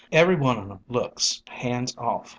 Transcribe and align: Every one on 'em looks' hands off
Every 0.11 0.35
one 0.35 0.57
on 0.57 0.71
'em 0.71 0.79
looks' 0.87 1.43
hands 1.61 1.95
off 1.95 2.27